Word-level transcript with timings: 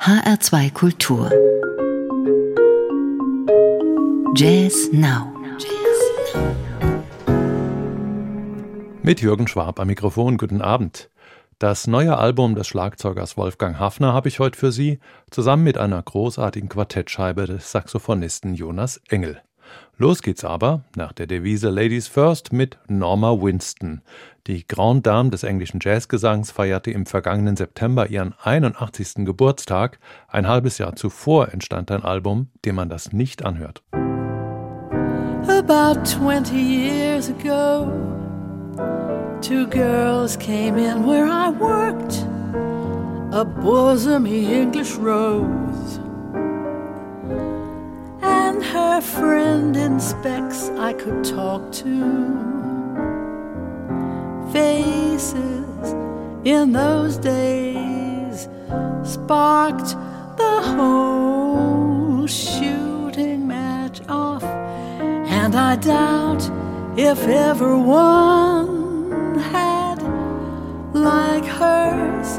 HR2 0.00 0.72
Kultur 0.72 1.30
Jazz 4.34 4.88
Now 4.92 5.30
Mit 9.02 9.20
Jürgen 9.20 9.46
Schwab 9.46 9.78
am 9.78 9.88
Mikrofon, 9.88 10.38
guten 10.38 10.62
Abend. 10.62 11.10
Das 11.58 11.86
neue 11.86 12.16
Album 12.16 12.54
des 12.54 12.66
Schlagzeugers 12.66 13.36
Wolfgang 13.36 13.78
Hafner 13.78 14.14
habe 14.14 14.28
ich 14.28 14.40
heute 14.40 14.58
für 14.58 14.72
Sie, 14.72 15.00
zusammen 15.30 15.64
mit 15.64 15.76
einer 15.76 16.02
großartigen 16.02 16.70
Quartettscheibe 16.70 17.44
des 17.44 17.70
Saxophonisten 17.70 18.54
Jonas 18.54 19.02
Engel. 19.10 19.42
Los 19.98 20.22
geht's 20.22 20.44
aber, 20.44 20.82
nach 20.96 21.12
der 21.12 21.26
Devise 21.26 21.68
Ladies 21.68 22.08
First, 22.08 22.52
mit 22.52 22.78
Norma 22.88 23.32
Winston. 23.32 24.00
Die 24.46 24.66
Grande 24.66 25.02
Dame 25.02 25.30
des 25.30 25.42
englischen 25.42 25.80
Jazzgesangs 25.82 26.50
feierte 26.50 26.90
im 26.90 27.04
vergangenen 27.04 27.56
September 27.56 28.08
ihren 28.08 28.34
81. 28.42 29.26
Geburtstag. 29.26 29.98
Ein 30.28 30.48
halbes 30.48 30.78
Jahr 30.78 30.96
zuvor 30.96 31.52
entstand 31.52 31.90
ein 31.90 32.02
Album, 32.02 32.48
dem 32.64 32.76
man 32.76 32.88
das 32.88 33.12
nicht 33.12 33.44
anhört. 33.44 33.82
About 35.46 36.04
20 36.04 36.54
years 36.56 37.28
ago, 37.28 37.86
two 39.40 39.66
girls 39.66 40.36
came 40.36 40.78
in 40.78 41.06
where 41.06 41.26
I 41.26 41.50
worked, 41.50 42.24
a 43.32 43.44
bosomy 43.44 44.50
English 44.50 44.96
rose. 44.96 46.00
And 48.50 48.64
her 48.64 49.00
friend 49.00 49.76
in 49.76 50.00
specs 50.00 50.70
I 50.70 50.92
could 50.92 51.22
talk 51.22 51.70
to. 51.82 51.96
Faces 54.52 55.94
in 56.44 56.72
those 56.72 57.16
days 57.16 58.48
sparked 59.04 59.90
the 60.42 60.56
whole 60.74 62.26
shooting 62.26 63.46
match 63.46 64.00
off, 64.08 64.42
and 64.42 65.54
I 65.54 65.76
doubt 65.76 66.42
if 66.98 67.20
ever 67.28 67.78
one 67.78 69.38
had 69.54 69.98
like 70.92 71.44
hers. 71.44 72.30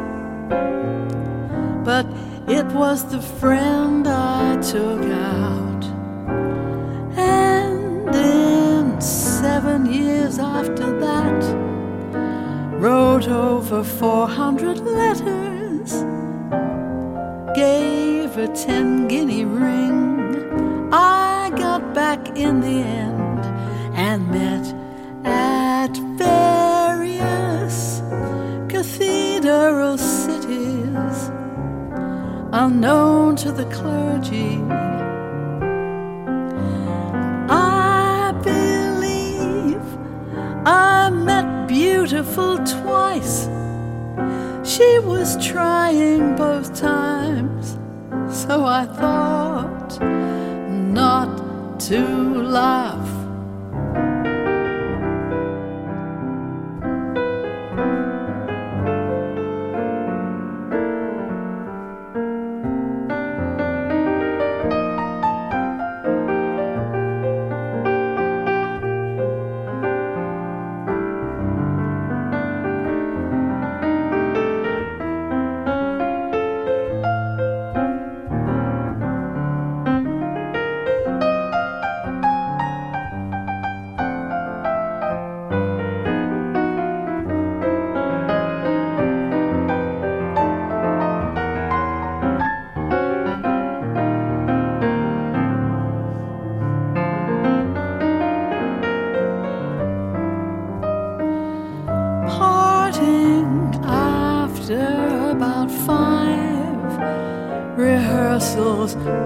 But 1.85 2.05
it 2.49 2.65
was 2.81 2.99
the 3.09 3.21
friend 3.21 4.05
I 4.09 4.57
took 4.61 5.03
out 5.03 5.70
seven 9.53 9.85
years 9.91 10.39
after 10.39 10.87
that, 11.05 11.41
wrote 12.79 13.27
over 13.27 13.83
400 13.83 14.79
letters, 14.79 15.91
gave 17.53 18.37
a 18.37 18.47
10 18.47 19.09
guinea 19.09 19.43
ring. 19.43 20.93
I 20.93 21.51
got 21.57 21.93
back 21.93 22.21
in 22.37 22.61
the 22.61 22.77
end 23.03 23.43
and 24.07 24.19
met 24.31 24.65
at 25.25 25.93
various 26.27 27.77
cathedral 28.69 29.97
cities, 29.97 31.17
unknown 32.53 33.35
to 33.43 33.51
the 33.51 33.65
clergy 33.65 34.51
beautiful 41.67 42.57
twice. 42.57 43.47
She 44.63 44.99
was 44.99 45.37
trying 45.45 46.35
both 46.35 46.75
times, 46.75 47.77
so 48.29 48.65
I 48.65 48.85
thought 48.85 49.99
not 50.01 51.79
to 51.87 52.01
laugh. 52.43 53.00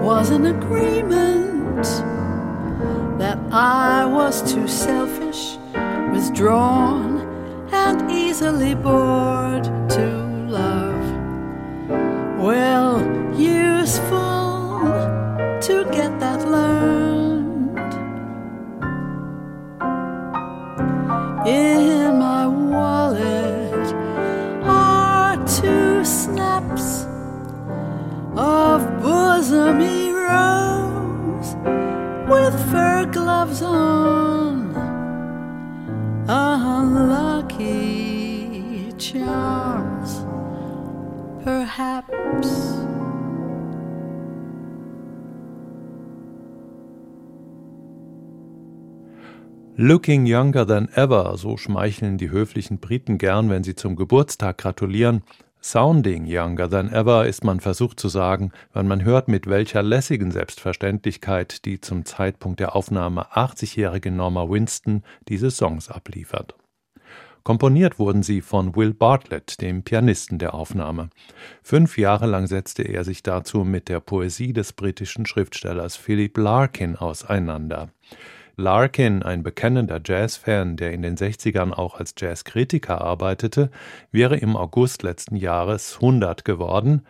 Was 0.06 0.30
an 0.30 0.46
agreement 0.46 1.84
that 3.18 3.38
I 3.52 4.06
was 4.06 4.40
too 4.52 4.66
selfish, 4.66 5.58
withdrawn, 6.12 7.20
and 7.72 8.10
easily 8.10 8.74
bored 8.74 9.64
to 9.90 10.06
love. 10.48 11.04
Well, 12.40 13.00
useful 13.36 14.80
to 15.66 15.84
get 15.90 16.18
that 16.20 16.48
learned. 16.48 16.96
Gloves 33.12 33.62
on. 33.62 34.74
Unlucky 36.28 37.86
charms, 38.98 40.26
perhaps. 41.44 42.76
Looking 49.78 50.24
younger 50.24 50.64
than 50.64 50.88
ever, 50.94 51.36
so 51.36 51.58
schmeicheln 51.58 52.16
die 52.16 52.30
höflichen 52.30 52.78
Briten 52.78 53.18
gern, 53.18 53.50
wenn 53.50 53.62
sie 53.62 53.74
zum 53.74 53.94
Geburtstag 53.94 54.56
gratulieren. 54.56 55.22
Sounding 55.68 56.26
younger 56.26 56.70
than 56.70 56.92
ever 56.92 57.26
ist 57.26 57.42
man 57.42 57.58
versucht 57.58 57.98
zu 57.98 58.08
sagen, 58.08 58.52
wenn 58.72 58.86
man 58.86 59.02
hört, 59.02 59.26
mit 59.26 59.48
welcher 59.48 59.82
lässigen 59.82 60.30
Selbstverständlichkeit 60.30 61.64
die 61.64 61.80
zum 61.80 62.04
Zeitpunkt 62.04 62.60
der 62.60 62.76
Aufnahme 62.76 63.32
80-jährige 63.32 64.12
Norma 64.12 64.48
Winston 64.48 65.02
diese 65.28 65.50
Songs 65.50 65.90
abliefert. 65.90 66.54
Komponiert 67.42 67.98
wurden 67.98 68.22
sie 68.22 68.42
von 68.42 68.76
Will 68.76 68.94
Bartlett, 68.94 69.60
dem 69.60 69.82
Pianisten 69.82 70.38
der 70.38 70.54
Aufnahme. 70.54 71.10
Fünf 71.64 71.98
Jahre 71.98 72.26
lang 72.26 72.46
setzte 72.46 72.84
er 72.84 73.02
sich 73.02 73.24
dazu 73.24 73.64
mit 73.64 73.88
der 73.88 73.98
Poesie 73.98 74.52
des 74.52 74.72
britischen 74.72 75.26
Schriftstellers 75.26 75.96
Philip 75.96 76.38
Larkin 76.38 76.94
auseinander. 76.94 77.88
Larkin, 78.58 79.22
ein 79.22 79.42
bekennender 79.42 80.00
Jazzfan, 80.02 80.76
der 80.76 80.92
in 80.92 81.02
den 81.02 81.16
60ern 81.16 81.72
auch 81.72 82.00
als 82.00 82.14
Jazzkritiker 82.16 83.02
arbeitete, 83.02 83.70
wäre 84.12 84.38
im 84.38 84.56
August 84.56 85.02
letzten 85.02 85.36
Jahres 85.36 85.96
100 85.96 86.42
geworden. 86.46 87.02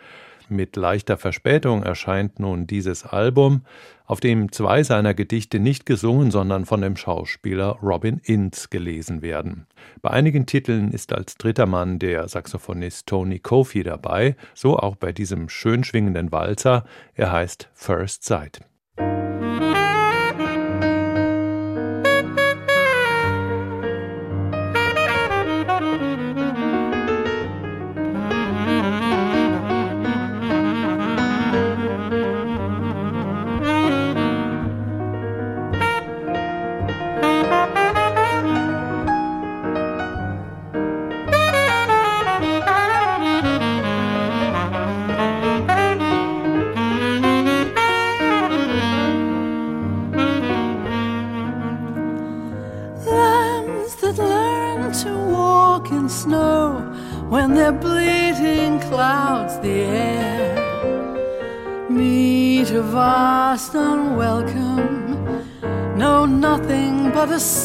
Mit 0.49 0.75
leichter 0.75 1.17
Verspätung 1.17 1.85
erscheint 1.85 2.41
nun 2.41 2.67
dieses 2.67 3.05
Album, 3.05 3.63
auf 4.07 4.19
dem 4.19 4.51
zwei 4.51 4.83
seiner 4.83 5.15
Gedichte 5.15 5.61
nicht 5.61 5.87
gesungen, 5.87 6.33
sondern 6.33 6.65
von 6.65 6.81
dem 6.81 6.97
Schauspieler 6.97 7.79
Robin 7.81 8.21
Ince 8.25 8.69
gelesen 8.69 9.23
werden. 9.23 9.67
Bei 10.03 10.11
einigen 10.11 10.47
Titeln 10.47 10.91
ist 10.91 11.13
als 11.13 11.37
dritter 11.37 11.67
Mann 11.67 12.01
der 12.01 12.27
Saxophonist 12.27 13.07
Tony 13.07 13.39
Kofi 13.39 13.85
dabei, 13.85 14.35
so 14.53 14.77
auch 14.77 14.97
bei 14.97 15.13
diesem 15.13 15.49
schön 15.49 15.85
schwingenden 15.85 16.33
Walzer. 16.33 16.85
Er 17.15 17.31
heißt 17.31 17.69
First 17.73 18.25
Sight. 18.25 18.61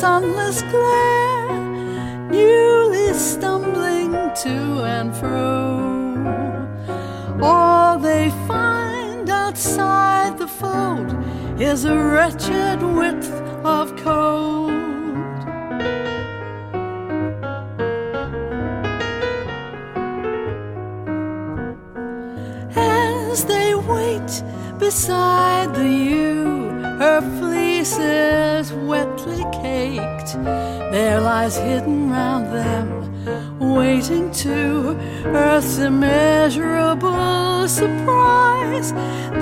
Sunless 0.01 0.63
glare, 0.63 1.59
newly 2.31 3.13
stumbling 3.13 4.11
to 4.33 4.81
and 4.95 5.15
fro. 5.15 6.17
All 7.39 7.99
they 7.99 8.31
find 8.47 9.29
outside 9.29 10.39
the 10.39 10.47
fold 10.47 11.09
is 11.61 11.85
a 11.85 11.95
wretched 11.95 12.81
width 12.81 13.29
of 13.63 13.95
cold. 13.97 14.71
As 22.75 23.45
they 23.45 23.75
wait 23.75 24.31
beside 24.79 25.75
the 25.75 25.87
ewe, 25.87 26.70
her 27.01 27.21
fleece 27.39 27.97
is 27.97 28.71
wetly 28.73 29.43
caked. 29.63 30.33
There 30.93 31.19
lies 31.19 31.57
hidden 31.57 32.11
round 32.11 32.45
them, 32.53 32.87
waiting 33.59 34.31
to 34.45 34.95
earth's 35.25 35.79
immeasurable 35.79 37.67
surprise. 37.67 38.93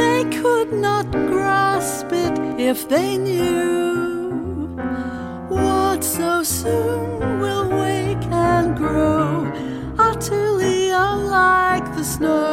They 0.04 0.24
could 0.40 0.72
not 0.72 1.12
grasp 1.12 2.14
it 2.14 2.40
if 2.58 2.88
they 2.88 3.18
knew 3.18 4.78
what 5.50 6.02
so 6.02 6.44
soon 6.44 7.42
will 7.42 7.68
wake 7.82 8.26
and 8.32 8.78
grow, 8.78 9.52
utterly 9.98 10.92
unlike 10.92 11.84
the 11.98 12.06
snow. 12.06 12.49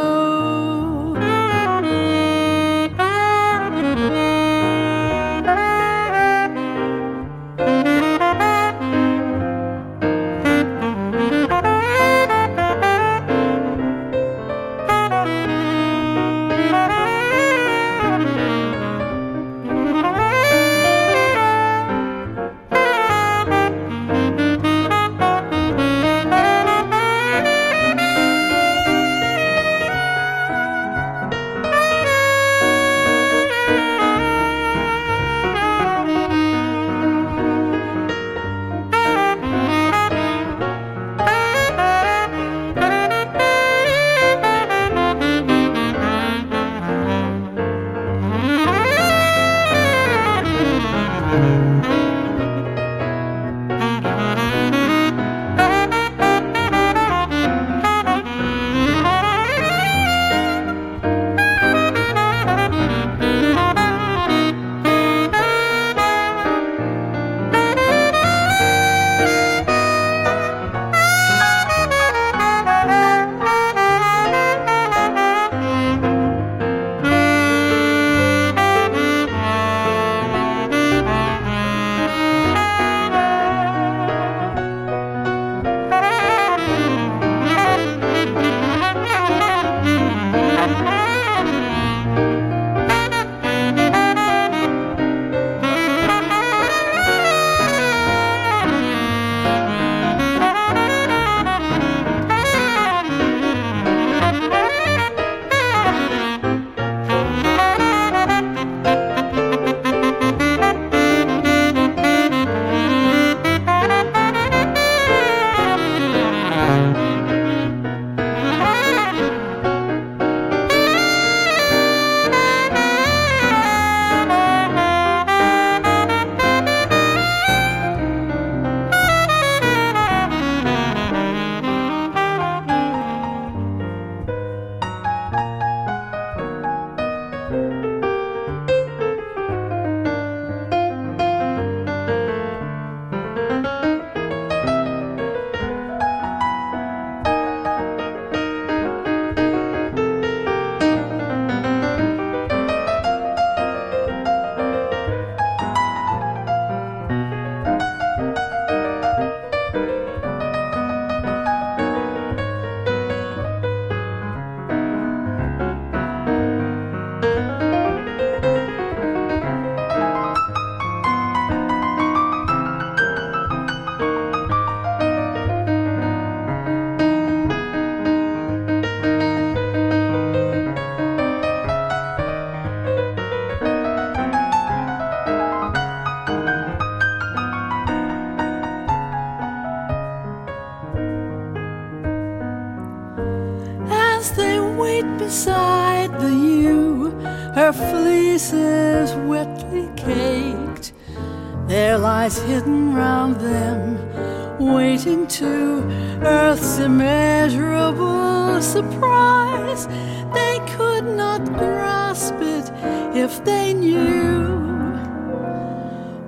Waiting 205.16 205.26
to 205.28 205.82
earth's 206.26 206.78
immeasurable 206.78 208.60
surprise. 208.60 209.86
They 210.34 210.58
could 210.76 211.04
not 211.04 211.44
grasp 211.44 212.34
it 212.40 212.70
if 213.16 213.44
they 213.44 213.74
knew 213.74 214.56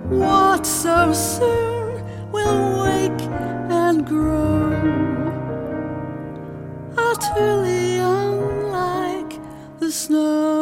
what 0.08 0.66
so 0.66 1.12
soon 1.12 2.02
will 2.32 2.82
wake 2.84 3.22
and 3.70 4.06
grow 4.06 4.72
utterly 6.96 7.98
unlike 7.98 9.38
the 9.80 9.90
snow. 9.90 10.57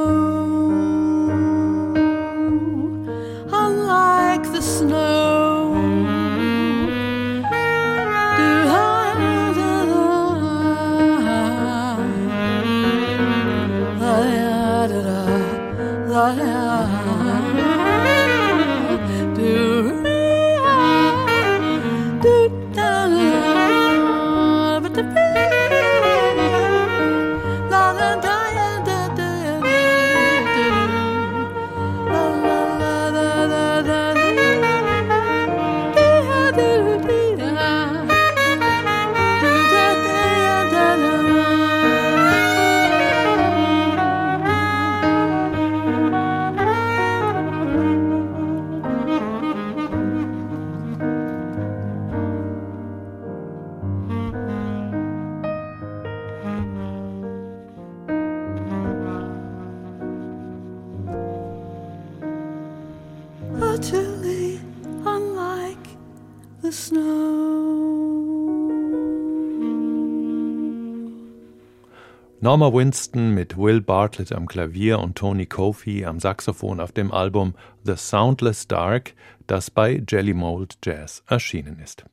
Norma 72.46 72.72
Winston 72.72 73.34
mit 73.34 73.58
Will 73.58 73.80
Bartlett 73.80 74.30
am 74.30 74.46
Klavier 74.46 75.00
und 75.00 75.18
Tony 75.18 75.46
Kofi 75.46 76.04
am 76.04 76.20
Saxophon 76.20 76.78
auf 76.78 76.92
dem 76.92 77.10
Album 77.10 77.56
The 77.82 77.96
Soundless 77.96 78.68
Dark, 78.68 79.14
das 79.48 79.68
bei 79.68 80.00
Jelly 80.08 80.32
Mold 80.32 80.78
Jazz 80.84 81.24
erschienen 81.26 81.80
ist. 81.80 82.04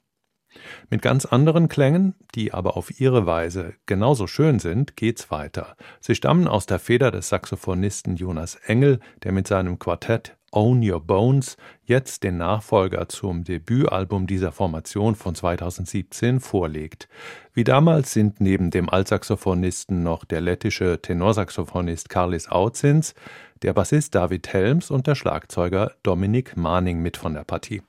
Mit 0.89 1.03
ganz 1.03 1.25
anderen 1.25 1.67
Klängen, 1.67 2.15
die 2.33 2.51
aber 2.51 2.77
auf 2.77 2.99
ihre 2.99 3.27
Weise 3.27 3.75
genauso 3.85 4.25
schön 4.25 4.57
sind, 4.57 4.97
geht's 4.97 5.29
weiter. 5.29 5.77
Sie 5.99 6.15
stammen 6.15 6.47
aus 6.47 6.65
der 6.65 6.79
Feder 6.79 7.11
des 7.11 7.29
Saxophonisten 7.29 8.15
Jonas 8.15 8.55
Engel, 8.55 9.01
der 9.21 9.33
mit 9.33 9.45
seinem 9.45 9.77
Quartett 9.77 10.35
Own 10.53 10.81
Your 10.87 10.99
Bones 10.99 11.57
jetzt 11.83 12.23
den 12.23 12.37
Nachfolger 12.37 13.09
zum 13.09 13.43
Debütalbum 13.43 14.27
dieser 14.27 14.51
Formation 14.51 15.15
von 15.15 15.35
2017 15.35 16.39
vorlegt. 16.39 17.07
Wie 17.53 17.63
damals 17.63 18.13
sind 18.13 18.41
neben 18.41 18.71
dem 18.71 18.89
Altsaxophonisten 18.89 20.03
noch 20.03 20.25
der 20.25 20.41
lettische 20.41 20.99
Tenorsaxophonist 21.01 22.09
Karlis 22.09 22.47
Autzins, 22.47 23.13
der 23.61 23.73
Bassist 23.73 24.15
David 24.15 24.51
Helms 24.51 24.91
und 24.91 25.07
der 25.07 25.15
Schlagzeuger 25.15 25.93
Dominik 26.03 26.57
Mahning 26.57 27.01
mit 27.01 27.17
von 27.17 27.33
der 27.33 27.43
Partie. 27.43 27.81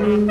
Thank 0.00 0.30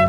you. 0.00 0.05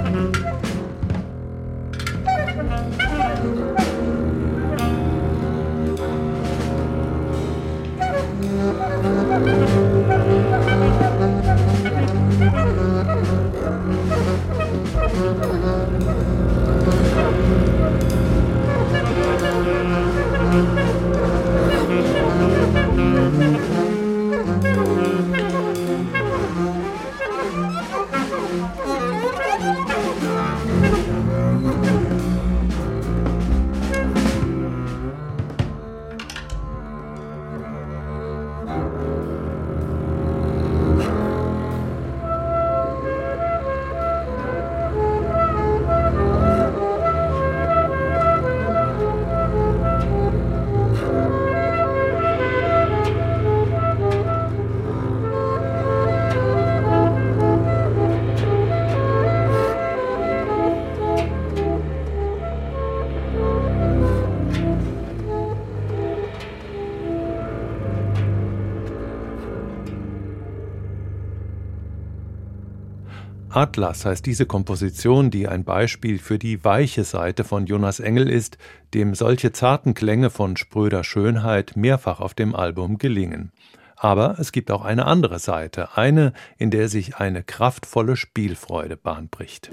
Atlas 73.58 74.06
heißt 74.06 74.24
diese 74.24 74.46
Komposition, 74.46 75.32
die 75.32 75.48
ein 75.48 75.64
Beispiel 75.64 76.20
für 76.20 76.38
die 76.38 76.64
weiche 76.64 77.04
Seite 77.04 77.44
von 77.44 77.66
Jonas 77.66 78.00
Engel 78.00 78.30
ist, 78.30 78.60
dem 78.94 79.16
solche 79.16 79.52
zarten 79.52 79.96
Klänge 79.96 80.30
von 80.30 80.58
spröder 80.58 81.04
Schönheit 81.04 81.76
mehrfach 81.76 82.20
auf 82.20 82.36
dem 82.36 82.56
Album 82.56 83.00
gelingen. 83.00 83.52
Aber 83.96 84.38
es 84.38 84.52
gibt 84.52 84.70
auch 84.70 84.86
eine 84.86 85.08
andere 85.08 85.40
Seite, 85.40 85.98
eine, 85.98 86.34
in 86.60 86.70
der 86.70 86.88
sich 86.88 87.16
eine 87.16 87.42
kraftvolle 87.42 88.16
Spielfreude 88.16 88.96
bahnbricht. 88.96 89.72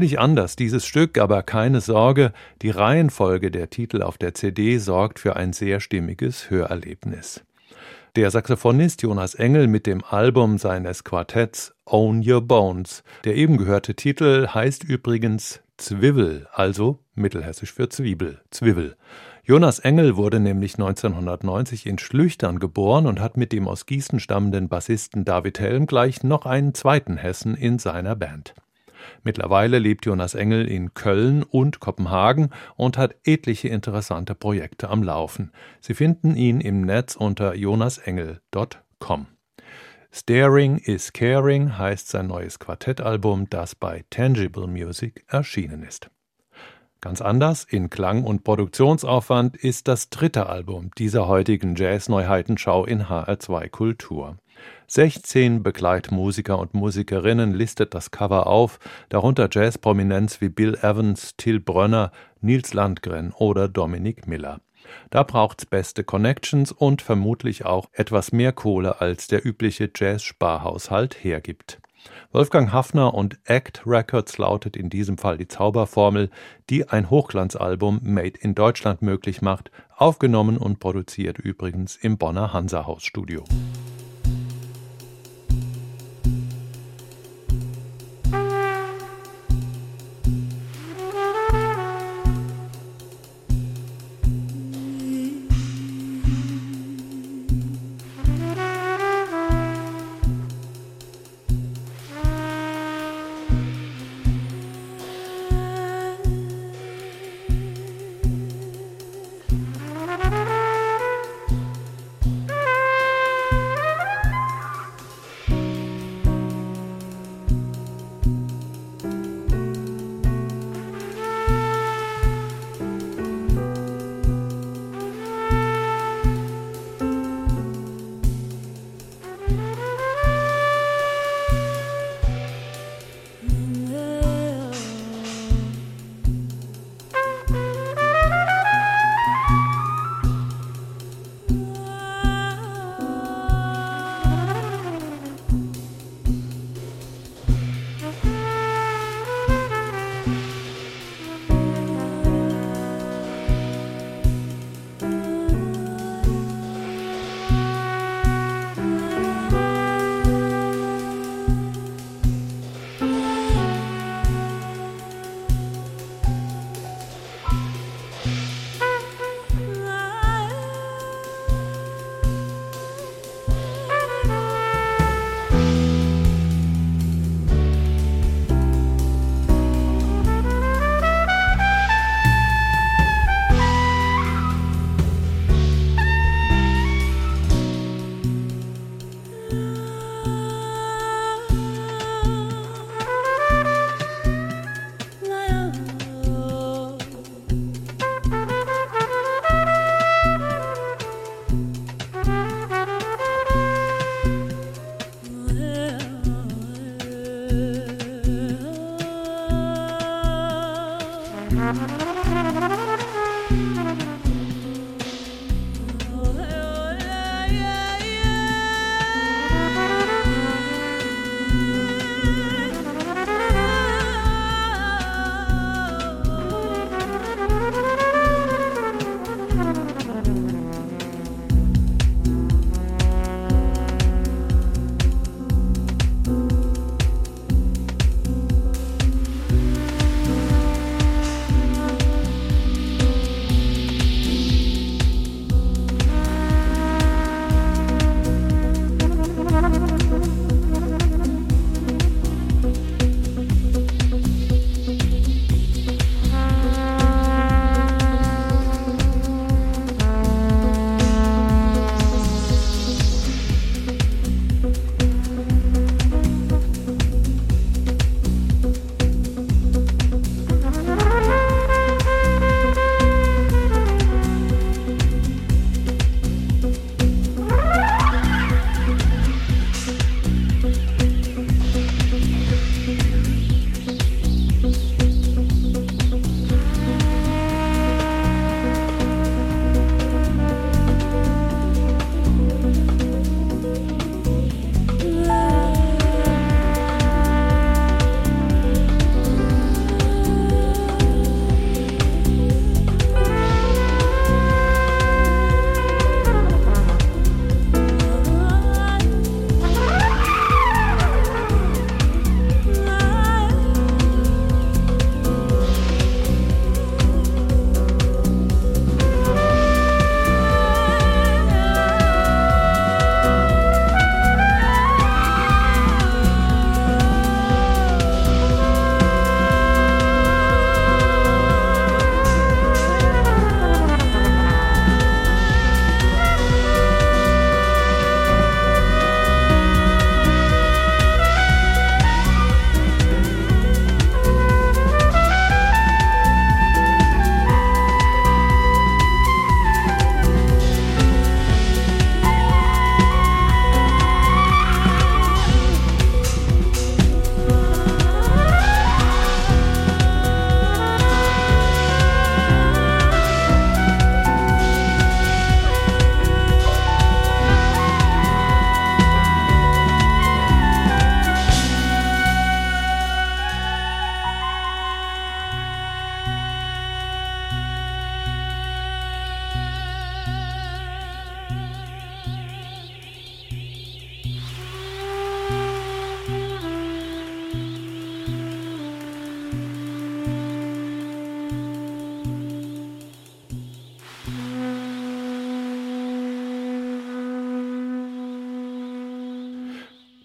Völlig 0.00 0.18
anders 0.18 0.56
dieses 0.56 0.86
Stück, 0.86 1.18
aber 1.18 1.42
keine 1.42 1.82
Sorge, 1.82 2.32
die 2.62 2.70
Reihenfolge 2.70 3.50
der 3.50 3.68
Titel 3.68 4.00
auf 4.00 4.16
der 4.16 4.32
CD 4.32 4.78
sorgt 4.78 5.18
für 5.18 5.36
ein 5.36 5.52
sehr 5.52 5.78
stimmiges 5.78 6.48
Hörerlebnis. 6.48 7.44
Der 8.16 8.30
Saxophonist 8.30 9.02
Jonas 9.02 9.34
Engel 9.34 9.66
mit 9.66 9.86
dem 9.86 10.02
Album 10.02 10.56
seines 10.56 11.04
Quartetts 11.04 11.74
Own 11.84 12.26
Your 12.26 12.40
Bones. 12.40 13.04
Der 13.24 13.34
eben 13.36 13.58
gehörte 13.58 13.94
Titel 13.94 14.48
heißt 14.48 14.84
übrigens 14.84 15.60
Zwiebel, 15.76 16.48
also 16.50 17.00
mittelhessisch 17.14 17.74
für 17.74 17.90
Zwiebel, 17.90 18.40
Zwiebel. 18.50 18.96
Jonas 19.44 19.80
Engel 19.80 20.16
wurde 20.16 20.40
nämlich 20.40 20.76
1990 20.76 21.84
in 21.84 21.98
Schlüchtern 21.98 22.58
geboren 22.58 23.06
und 23.06 23.20
hat 23.20 23.36
mit 23.36 23.52
dem 23.52 23.68
aus 23.68 23.84
Gießen 23.84 24.18
stammenden 24.18 24.70
Bassisten 24.70 25.26
David 25.26 25.60
Helm 25.60 25.84
gleich 25.84 26.22
noch 26.22 26.46
einen 26.46 26.72
zweiten 26.72 27.18
Hessen 27.18 27.54
in 27.54 27.78
seiner 27.78 28.16
Band. 28.16 28.54
Mittlerweile 29.22 29.78
lebt 29.78 30.06
Jonas 30.06 30.34
Engel 30.34 30.66
in 30.66 30.94
Köln 30.94 31.42
und 31.42 31.80
Kopenhagen 31.80 32.50
und 32.76 32.98
hat 32.98 33.14
etliche 33.24 33.68
interessante 33.68 34.34
Projekte 34.34 34.88
am 34.88 35.02
Laufen. 35.02 35.52
Sie 35.80 35.94
finden 35.94 36.36
ihn 36.36 36.60
im 36.60 36.82
Netz 36.82 37.16
unter 37.16 37.54
jonasengel.com. 37.54 39.26
Staring 40.12 40.78
is 40.78 41.12
Caring 41.12 41.78
heißt 41.78 42.08
sein 42.08 42.26
neues 42.26 42.58
Quartettalbum, 42.58 43.48
das 43.48 43.76
bei 43.76 44.04
Tangible 44.10 44.66
Music 44.66 45.24
erschienen 45.28 45.84
ist. 45.84 46.10
Ganz 47.00 47.22
anders 47.22 47.64
in 47.64 47.88
Klang 47.88 48.24
und 48.24 48.44
Produktionsaufwand 48.44 49.56
ist 49.56 49.88
das 49.88 50.10
dritte 50.10 50.48
Album 50.48 50.90
dieser 50.98 51.28
heutigen 51.28 51.74
Jazz-Neuheitenschau 51.74 52.84
in 52.84 53.04
HR2 53.04 53.70
Kultur. 53.70 54.36
16 54.86 55.62
Begleitmusiker 55.62 56.58
und 56.58 56.74
Musikerinnen 56.74 57.54
listet 57.54 57.94
das 57.94 58.10
Cover 58.10 58.46
auf, 58.46 58.78
darunter 59.08 59.48
Jazzprominenz 59.50 60.40
wie 60.40 60.48
Bill 60.48 60.74
Evans, 60.74 61.36
Till 61.36 61.60
Brönner, 61.60 62.10
Nils 62.40 62.74
Landgren 62.74 63.32
oder 63.32 63.68
Dominic 63.68 64.26
Miller. 64.26 64.60
Da 65.10 65.22
braucht's 65.22 65.66
beste 65.66 66.04
Connections 66.04 66.72
und 66.72 67.02
vermutlich 67.02 67.64
auch 67.64 67.88
etwas 67.92 68.32
mehr 68.32 68.52
Kohle, 68.52 69.00
als 69.00 69.28
der 69.28 69.46
übliche 69.46 69.90
Jazz-Sparhaushalt 69.94 71.22
hergibt. 71.22 71.80
Wolfgang 72.32 72.72
Hafner 72.72 73.14
und 73.14 73.38
Act 73.44 73.82
Records 73.86 74.38
lautet 74.38 74.76
in 74.76 74.88
diesem 74.88 75.18
Fall 75.18 75.36
die 75.36 75.48
Zauberformel, 75.48 76.30
die 76.70 76.88
ein 76.88 77.10
Hochglanzalbum 77.10 78.00
Made 78.02 78.38
in 78.40 78.54
Deutschland 78.54 79.02
möglich 79.02 79.42
macht, 79.42 79.70
aufgenommen 79.96 80.56
und 80.56 80.78
produziert 80.78 81.38
übrigens 81.38 81.96
im 81.96 82.18
Bonner 82.18 82.52
Hansa 82.52 82.86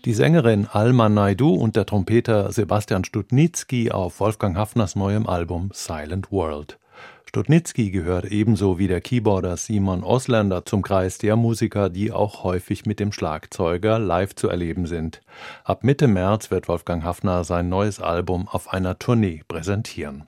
Die 0.05 0.13
Sängerin 0.13 0.67
Alma 0.71 1.09
Naidu 1.09 1.55
und 1.55 1.75
der 1.75 1.87
Trompeter 1.87 2.51
Sebastian 2.51 3.03
Studnitzky 3.05 3.89
auf 3.89 4.19
Wolfgang 4.19 4.55
Hafners 4.55 4.95
neuem 4.95 5.25
Album 5.25 5.71
Silent 5.73 6.31
World. 6.31 6.77
Studnitzky 7.25 7.89
gehört 7.89 8.25
ebenso 8.25 8.77
wie 8.77 8.87
der 8.87 9.01
Keyboarder 9.01 9.57
Simon 9.57 10.03
Osländer 10.03 10.63
zum 10.63 10.83
Kreis 10.83 11.17
der 11.17 11.35
Musiker, 11.35 11.89
die 11.89 12.11
auch 12.11 12.43
häufig 12.43 12.85
mit 12.85 12.99
dem 12.99 13.11
Schlagzeuger 13.11 13.97
live 13.97 14.35
zu 14.35 14.47
erleben 14.47 14.85
sind. 14.85 15.21
Ab 15.63 15.83
Mitte 15.83 16.07
März 16.07 16.51
wird 16.51 16.67
Wolfgang 16.67 17.03
Hafner 17.03 17.43
sein 17.43 17.67
neues 17.67 17.99
Album 17.99 18.47
auf 18.47 18.71
einer 18.71 18.99
Tournee 18.99 19.41
präsentieren. 19.47 20.25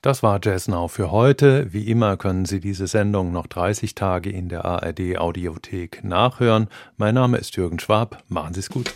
Das 0.00 0.22
war 0.22 0.40
Jazz 0.42 0.66
Now 0.66 0.88
für 0.88 1.10
heute. 1.10 1.74
Wie 1.74 1.90
immer 1.90 2.16
können 2.16 2.46
Sie 2.46 2.58
diese 2.58 2.86
Sendung 2.86 3.32
noch 3.32 3.46
30 3.46 3.94
Tage 3.94 4.30
in 4.30 4.48
der 4.48 4.64
ARD 4.64 5.18
Audiothek 5.18 6.02
nachhören. 6.02 6.68
Mein 6.96 7.14
Name 7.14 7.36
ist 7.36 7.54
Jürgen 7.56 7.78
Schwab. 7.78 8.24
Machen 8.28 8.54
Sie 8.54 8.60
es 8.60 8.70
gut. 8.70 8.94